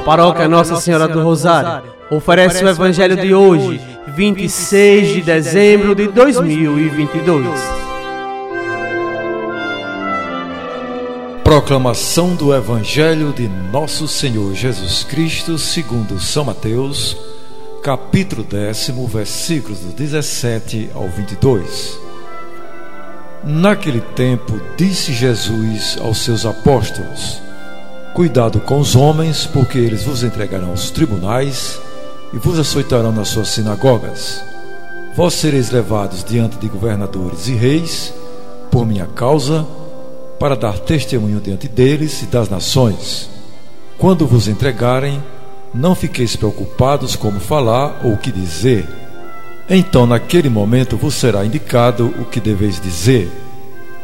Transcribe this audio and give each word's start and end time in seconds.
A 0.00 0.02
paróquia 0.02 0.48
Nossa 0.48 0.76
Senhora 0.76 1.06
do 1.06 1.22
Rosário 1.22 1.90
oferece 2.10 2.64
o 2.64 2.68
Evangelho 2.70 3.18
de 3.18 3.34
hoje, 3.34 3.78
26 4.16 5.08
de 5.08 5.20
dezembro 5.20 5.94
de 5.94 6.08
2022. 6.08 7.46
Proclamação 11.44 12.34
do 12.34 12.54
Evangelho 12.54 13.30
de 13.34 13.46
Nosso 13.46 14.08
Senhor 14.08 14.54
Jesus 14.54 15.04
Cristo, 15.04 15.58
segundo 15.58 16.18
São 16.18 16.46
Mateus, 16.46 17.14
capítulo 17.82 18.42
décimo, 18.42 19.06
versículos 19.06 19.80
do 19.80 19.92
17 19.92 20.92
ao 20.94 21.10
22. 21.10 22.00
Naquele 23.44 24.00
tempo, 24.00 24.58
disse 24.78 25.12
Jesus 25.12 25.98
aos 26.00 26.24
seus 26.24 26.46
apóstolos: 26.46 27.49
Cuidado 28.14 28.60
com 28.60 28.80
os 28.80 28.96
homens, 28.96 29.46
porque 29.46 29.78
eles 29.78 30.02
vos 30.02 30.24
entregarão 30.24 30.70
aos 30.70 30.90
tribunais 30.90 31.80
e 32.32 32.38
vos 32.38 32.58
açoitarão 32.58 33.12
nas 33.12 33.28
suas 33.28 33.48
sinagogas. 33.48 34.42
Vós 35.14 35.34
sereis 35.34 35.70
levados 35.70 36.24
diante 36.24 36.56
de 36.58 36.68
governadores 36.68 37.46
e 37.46 37.54
reis, 37.54 38.12
por 38.70 38.84
minha 38.84 39.06
causa, 39.06 39.66
para 40.38 40.56
dar 40.56 40.78
testemunho 40.78 41.40
diante 41.40 41.68
deles 41.68 42.22
e 42.22 42.26
das 42.26 42.48
nações. 42.48 43.30
Quando 43.96 44.26
vos 44.26 44.48
entregarem, 44.48 45.22
não 45.72 45.94
fiqueis 45.94 46.34
preocupados 46.34 47.14
como 47.14 47.38
falar 47.38 48.00
ou 48.02 48.14
o 48.14 48.18
que 48.18 48.32
dizer. 48.32 48.88
Então, 49.68 50.04
naquele 50.04 50.48
momento, 50.48 50.96
vos 50.96 51.14
será 51.14 51.44
indicado 51.44 52.12
o 52.18 52.24
que 52.24 52.40
deveis 52.40 52.80
dizer. 52.80 53.30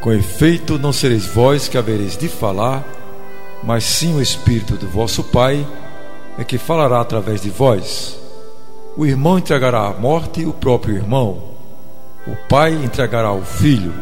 Com 0.01 0.13
efeito, 0.13 0.79
não 0.79 0.93
sereis 0.93 1.27
vós 1.27 1.67
que 1.67 1.77
havereis 1.77 2.17
de 2.17 2.29
falar, 2.29 2.85
mas 3.63 3.85
sim 3.85 4.15
o 4.15 4.23
Espírito 4.23 4.75
do 4.77 4.89
vosso 4.89 5.25
Pai 5.25 5.67
é 6.39 6.45
que 6.45 6.59
falará 6.59 7.01
através 7.01 7.41
de 7.41 7.51
vós. 7.51 8.19
O 8.97 9.05
irmão 9.05 9.39
entregará 9.39 9.87
à 9.87 9.93
morte 9.93 10.45
o 10.45 10.53
próprio 10.53 10.95
irmão, 10.97 11.43
o 12.27 12.35
pai 12.49 12.73
entregará 12.73 13.31
o 13.31 13.43
filho, 13.43 13.93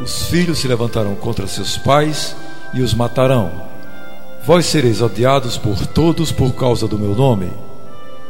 os 0.00 0.26
filhos 0.26 0.60
se 0.60 0.68
levantarão 0.68 1.14
contra 1.16 1.46
seus 1.46 1.76
pais 1.76 2.34
e 2.72 2.80
os 2.80 2.94
matarão. 2.94 3.50
Vós 4.46 4.66
sereis 4.66 5.00
odiados 5.00 5.56
por 5.56 5.86
todos 5.86 6.30
por 6.30 6.52
causa 6.52 6.86
do 6.86 6.98
meu 6.98 7.14
nome, 7.14 7.50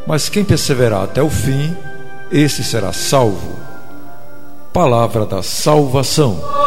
mas 0.06 0.28
quem 0.28 0.44
perseverar 0.44 1.02
até 1.02 1.22
o 1.22 1.30
fim, 1.30 1.76
esse 2.30 2.64
será 2.64 2.92
salvo. 2.92 3.54
Palavra 4.72 5.26
da 5.26 5.42
salvação. 5.42 6.63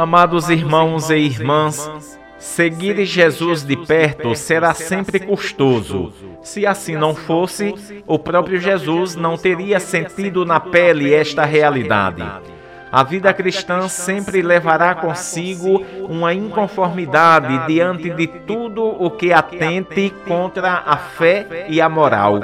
Amados 0.00 0.48
irmãos 0.48 1.10
e 1.10 1.16
irmãs, 1.16 2.18
seguir 2.38 3.04
Jesus 3.04 3.62
de 3.62 3.76
perto 3.76 4.34
será 4.34 4.72
sempre 4.72 5.20
custoso. 5.20 6.10
Se 6.42 6.66
assim 6.66 6.96
não 6.96 7.14
fosse, 7.14 7.74
o 8.06 8.18
próprio 8.18 8.58
Jesus 8.58 9.14
não 9.14 9.36
teria 9.36 9.78
sentido 9.78 10.46
na 10.46 10.58
pele 10.58 11.12
esta 11.12 11.44
realidade. 11.44 12.24
A 12.90 13.02
vida 13.02 13.30
cristã 13.34 13.88
sempre 13.88 14.40
levará 14.40 14.94
consigo 14.94 15.84
uma 16.08 16.32
inconformidade 16.32 17.66
diante 17.66 18.08
de 18.08 18.26
tudo 18.26 18.82
o 18.82 19.10
que 19.10 19.34
atente 19.34 20.14
contra 20.26 20.82
a 20.86 20.96
fé 20.96 21.66
e 21.68 21.78
a 21.78 21.90
moral. 21.90 22.40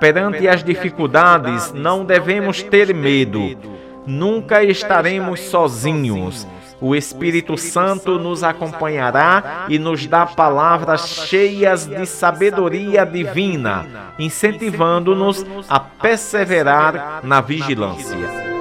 Perante 0.00 0.48
as 0.48 0.64
dificuldades, 0.64 1.72
não 1.72 2.04
devemos 2.04 2.60
ter 2.60 2.92
medo. 2.92 3.56
Nunca 4.04 4.64
estaremos 4.64 5.38
sozinhos 5.42 6.44
o 6.82 6.96
Espírito 6.96 7.56
Santo 7.56 8.18
nos 8.18 8.42
acompanhará 8.42 9.66
e 9.68 9.78
nos 9.78 10.04
dá 10.06 10.26
palavras 10.26 11.08
cheias 11.08 11.86
de 11.86 12.04
sabedoria 12.04 13.06
divina, 13.06 14.12
incentivando-nos 14.18 15.46
a 15.68 15.78
perseverar 15.78 17.20
na 17.22 17.40
vigilância. 17.40 18.51